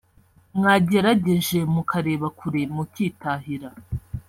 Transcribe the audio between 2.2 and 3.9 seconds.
kure mukitahira